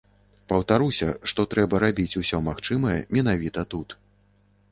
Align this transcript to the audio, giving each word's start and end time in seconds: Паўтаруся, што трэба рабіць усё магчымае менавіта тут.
Паўтаруся, 0.51 1.09
што 1.31 1.43
трэба 1.51 1.81
рабіць 1.83 2.17
усё 2.21 2.37
магчымае 2.47 2.97
менавіта 3.17 3.67
тут. 3.75 3.89